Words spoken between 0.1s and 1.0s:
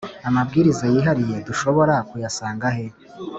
amabwiriza